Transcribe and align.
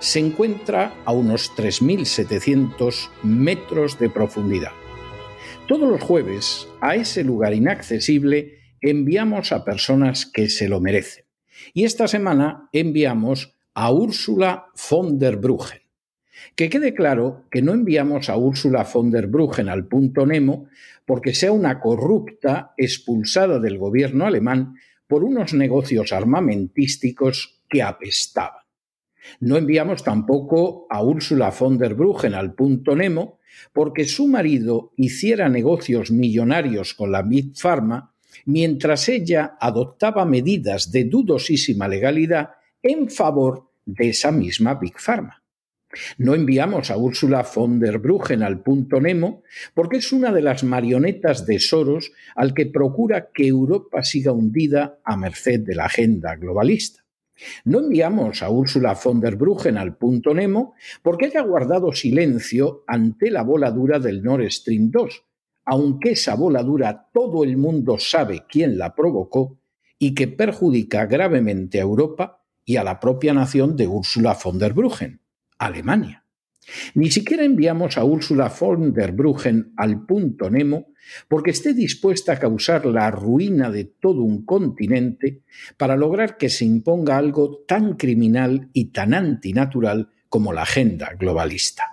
se 0.00 0.20
encuentra 0.20 0.94
a 1.04 1.12
unos 1.12 1.52
3.700 1.56 3.10
metros 3.22 3.98
de 3.98 4.10
profundidad. 4.10 4.72
Todos 5.66 5.88
los 5.88 6.02
jueves, 6.02 6.68
a 6.80 6.94
ese 6.94 7.24
lugar 7.24 7.52
inaccesible, 7.52 8.58
enviamos 8.80 9.52
a 9.52 9.64
personas 9.64 10.24
que 10.26 10.48
se 10.48 10.68
lo 10.68 10.80
merecen. 10.80 11.24
Y 11.74 11.84
esta 11.84 12.08
semana 12.08 12.68
enviamos 12.72 13.54
a 13.74 13.92
Úrsula 13.92 14.66
von 14.88 15.18
der 15.18 15.36
Bruggen. 15.36 15.82
Que 16.54 16.70
quede 16.70 16.94
claro 16.94 17.44
que 17.50 17.62
no 17.62 17.72
enviamos 17.72 18.28
a 18.28 18.36
Úrsula 18.36 18.84
von 18.84 19.10
der 19.10 19.26
Bruggen 19.26 19.68
al 19.68 19.86
punto 19.86 20.24
Nemo 20.26 20.68
porque 21.04 21.34
sea 21.34 21.52
una 21.52 21.80
corrupta 21.80 22.74
expulsada 22.76 23.58
del 23.58 23.78
gobierno 23.78 24.26
alemán 24.26 24.76
por 25.06 25.24
unos 25.24 25.54
negocios 25.54 26.12
armamentísticos 26.12 27.60
que 27.68 27.82
apestaban. 27.82 28.67
No 29.40 29.56
enviamos 29.56 30.02
tampoco 30.04 30.86
a 30.90 31.02
Úrsula 31.02 31.50
von 31.50 31.78
der 31.78 31.94
Bruggen 31.94 32.34
al 32.34 32.54
punto 32.54 32.94
Nemo 32.94 33.38
porque 33.72 34.04
su 34.04 34.28
marido 34.28 34.92
hiciera 34.96 35.48
negocios 35.48 36.10
millonarios 36.10 36.94
con 36.94 37.12
la 37.12 37.22
Big 37.22 37.56
Pharma 37.56 38.14
mientras 38.44 39.08
ella 39.08 39.56
adoptaba 39.60 40.24
medidas 40.24 40.90
de 40.92 41.04
dudosísima 41.04 41.88
legalidad 41.88 42.50
en 42.82 43.10
favor 43.10 43.70
de 43.84 44.10
esa 44.10 44.32
misma 44.32 44.74
Big 44.74 44.98
Pharma. 44.98 45.42
No 46.18 46.34
enviamos 46.34 46.90
a 46.90 46.98
Úrsula 46.98 47.42
von 47.42 47.80
der 47.80 47.98
Bruggen 47.98 48.42
al 48.42 48.62
punto 48.62 49.00
Nemo 49.00 49.42
porque 49.74 49.96
es 49.96 50.12
una 50.12 50.32
de 50.32 50.42
las 50.42 50.62
marionetas 50.62 51.46
de 51.46 51.58
Soros 51.58 52.12
al 52.36 52.52
que 52.52 52.66
procura 52.66 53.30
que 53.32 53.46
Europa 53.46 54.02
siga 54.02 54.32
hundida 54.32 55.00
a 55.02 55.16
merced 55.16 55.60
de 55.60 55.74
la 55.74 55.86
agenda 55.86 56.36
globalista. 56.36 57.07
No 57.64 57.78
enviamos 57.80 58.42
a 58.42 58.50
Úrsula 58.50 58.94
von 58.94 59.20
der 59.20 59.36
Bruggen 59.36 59.76
al 59.76 59.96
punto 59.96 60.34
Nemo 60.34 60.74
porque 61.02 61.26
haya 61.26 61.42
guardado 61.42 61.92
silencio 61.92 62.84
ante 62.86 63.30
la 63.30 63.42
voladura 63.42 63.98
del 63.98 64.22
Nord 64.22 64.50
Stream 64.50 64.90
2, 64.90 65.24
aunque 65.64 66.12
esa 66.12 66.34
voladura 66.34 67.08
todo 67.12 67.44
el 67.44 67.56
mundo 67.56 67.98
sabe 67.98 68.44
quién 68.48 68.78
la 68.78 68.94
provocó 68.94 69.58
y 69.98 70.14
que 70.14 70.28
perjudica 70.28 71.06
gravemente 71.06 71.78
a 71.78 71.82
Europa 71.82 72.44
y 72.64 72.76
a 72.76 72.84
la 72.84 73.00
propia 73.00 73.32
nación 73.34 73.76
de 73.76 73.88
Úrsula 73.88 74.36
von 74.42 74.58
der 74.58 74.74
Bruggen, 74.74 75.20
Alemania. 75.58 76.27
Ni 76.94 77.10
siquiera 77.10 77.44
enviamos 77.44 77.96
a 77.96 78.04
Úrsula 78.04 78.48
von 78.48 78.92
der 78.92 79.12
Bruggen 79.12 79.72
al 79.76 80.04
punto 80.04 80.50
Nemo 80.50 80.92
porque 81.28 81.50
esté 81.50 81.72
dispuesta 81.72 82.32
a 82.32 82.38
causar 82.38 82.86
la 82.86 83.10
ruina 83.10 83.70
de 83.70 83.84
todo 83.84 84.22
un 84.22 84.44
continente 84.44 85.42
para 85.76 85.96
lograr 85.96 86.36
que 86.36 86.50
se 86.50 86.64
imponga 86.64 87.16
algo 87.16 87.64
tan 87.66 87.94
criminal 87.96 88.68
y 88.72 88.86
tan 88.86 89.14
antinatural 89.14 90.10
como 90.28 90.52
la 90.52 90.62
agenda 90.62 91.14
globalista. 91.18 91.84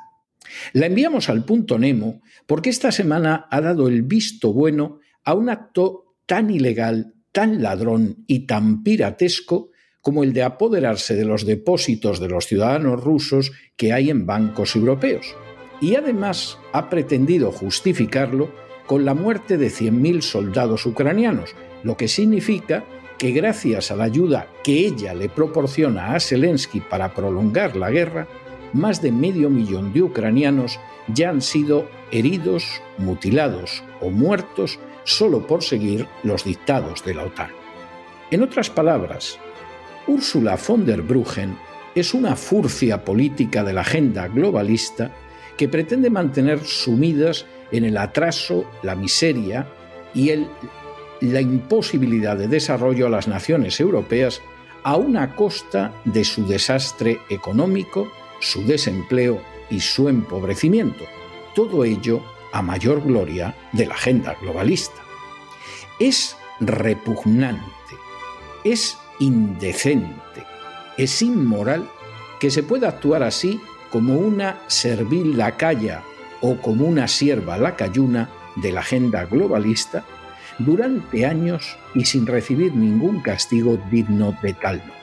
La 0.74 0.88
enviamos 0.88 1.30
al 1.30 1.46
punto 1.46 1.80
Nemo 1.80 2.22
porque 2.46 2.70
esta 2.70 2.92
semana 2.92 3.48
ha 3.50 3.62
dado 3.62 3.88
el 3.88 4.04
visto 4.04 4.54
bueno 4.54 5.00
a 5.24 5.34
un 5.34 5.50
acto 5.50 6.16
tan 6.26 6.50
ilegal, 6.50 7.14
tan 7.32 7.62
ladrón 7.62 8.24
y 8.28 8.46
tan 8.46 8.84
piratesco 8.84 9.72
como 10.06 10.24
el 10.24 10.34
de 10.34 10.44
apoderarse 10.44 11.16
de 11.16 11.26
los 11.26 11.48
depósitos 11.48 12.20
de 12.20 12.30
los 12.30 12.46
ciudadanos 12.46 13.04
rusos 13.04 13.54
que 13.76 13.92
hay 13.92 14.12
en 14.12 14.28
bancos 14.28 14.76
europeos. 14.76 15.36
Y 15.82 15.96
además 15.96 16.60
ha 16.74 16.92
pretendido 16.92 17.52
justificarlo 17.52 18.52
con 18.86 19.04
la 19.04 19.16
muerte 19.16 19.58
de 19.58 19.70
100.000 19.70 20.22
soldados 20.22 20.86
ucranianos, 20.86 21.56
lo 21.82 21.98
que 21.98 22.08
significa 22.08 22.86
que 23.18 23.32
gracias 23.32 23.90
a 23.90 23.96
la 23.96 24.04
ayuda 24.04 24.48
que 24.64 24.86
ella 24.86 25.16
le 25.16 25.28
proporciona 25.28 26.14
a 26.14 26.20
Zelensky 26.20 26.82
para 26.82 27.16
prolongar 27.16 27.76
la 27.76 27.90
guerra, 27.90 28.28
más 28.74 29.02
de 29.02 29.12
medio 29.12 29.50
millón 29.50 29.92
de 29.92 30.04
ucranianos 30.04 30.80
ya 31.08 31.32
han 31.32 31.42
sido 31.42 31.90
heridos, 32.12 32.80
mutilados 33.00 33.84
o 34.02 34.12
muertos 34.12 34.78
solo 35.04 35.48
por 35.48 35.64
seguir 35.64 36.06
los 36.22 36.44
dictados 36.44 37.04
de 37.04 37.16
la 37.16 37.24
OTAN. 37.24 37.50
En 38.30 38.44
otras 38.44 38.70
palabras, 38.70 39.40
Úrsula 40.08 40.56
von 40.56 40.86
der 40.86 41.02
Bruggen 41.02 41.58
es 41.96 42.14
una 42.14 42.36
furcia 42.36 43.04
política 43.04 43.64
de 43.64 43.74
la 43.74 43.82
agenda 43.82 44.28
globalista 44.28 45.12
que 45.58 45.68
pretende 45.68 46.10
mantener 46.10 46.64
sumidas 46.64 47.46
en 47.72 47.86
el 47.86 47.98
atraso, 47.98 48.70
la 48.84 48.96
miseria 48.96 49.68
y 50.14 50.32
la 51.22 51.42
imposibilidad 51.42 52.38
de 52.38 52.48
desarrollo 52.48 53.08
a 53.08 53.10
las 53.10 53.28
naciones 53.28 53.80
europeas 53.80 54.42
a 54.84 54.98
una 54.98 55.36
costa 55.36 55.94
de 56.06 56.24
su 56.24 56.46
desastre 56.46 57.20
económico, 57.30 58.12
su 58.40 58.64
desempleo 58.64 59.42
y 59.72 59.80
su 59.80 60.08
empobrecimiento. 60.08 61.06
Todo 61.56 61.84
ello 61.84 62.22
a 62.52 62.62
mayor 62.62 63.02
gloria 63.02 63.56
de 63.72 63.88
la 63.88 63.96
agenda 63.96 64.36
globalista. 64.40 65.02
Es 66.00 66.38
repugnante, 66.60 67.96
es 68.64 68.98
indecente, 69.20 70.46
es 70.98 71.22
inmoral 71.22 71.88
que 72.40 72.52
se 72.52 72.64
pueda 72.64 72.90
actuar 72.90 73.24
así 73.24 73.60
como 73.92 74.18
una 74.18 74.58
servil 74.68 75.38
lacaya 75.38 76.02
o 76.42 76.58
como 76.58 76.86
una 76.86 77.08
sierva 77.08 77.58
lacayuna 77.58 78.30
de 78.56 78.72
la 78.72 78.82
agenda 78.82 79.26
globalista 79.26 80.04
durante 80.60 81.26
años 81.26 81.78
y 81.94 82.06
sin 82.06 82.26
recibir 82.26 82.74
ningún 82.74 83.22
castigo 83.22 83.78
digno 83.92 84.38
de 84.42 84.54
tal 84.54 84.80
nombre. 84.80 84.96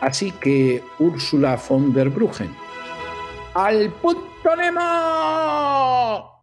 Así 0.00 0.32
que 0.32 0.82
Úrsula 0.98 1.58
von 1.68 1.92
der 1.92 2.08
Bruggen, 2.08 2.54
¡al 3.54 3.90
punto 3.90 4.56
Nemo! 4.56 6.37